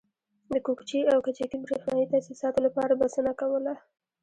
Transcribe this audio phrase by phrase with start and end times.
[0.51, 3.73] د کوکچې او کجکي برېښنایي تاسیساتو لپاره بسنه کوله.